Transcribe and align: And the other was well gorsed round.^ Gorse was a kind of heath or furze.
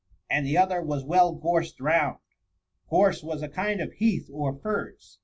And 0.31 0.47
the 0.47 0.57
other 0.57 0.81
was 0.81 1.03
well 1.05 1.31
gorsed 1.35 1.79
round.^ 1.79 2.17
Gorse 2.89 3.21
was 3.21 3.43
a 3.43 3.47
kind 3.47 3.79
of 3.79 3.93
heath 3.93 4.31
or 4.33 4.51
furze. 4.55 5.19